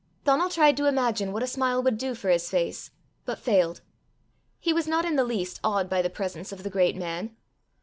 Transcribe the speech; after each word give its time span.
Donal 0.23 0.49
tried 0.49 0.75
to 0.77 0.87
imagine 0.87 1.31
what 1.31 1.43
a 1.43 1.45
smile 1.45 1.83
would 1.83 1.99
do 1.99 2.15
for 2.15 2.29
his 2.31 2.49
face, 2.49 2.89
but 3.23 3.37
failed. 3.37 3.81
He 4.59 4.73
was 4.73 4.87
not 4.87 5.05
in 5.05 5.15
the 5.15 5.23
least 5.23 5.59
awed 5.63 5.91
by 5.91 6.01
the 6.01 6.09
presence 6.09 6.51
of 6.51 6.63
the 6.63 6.71
great 6.71 6.95
man. 6.95 7.35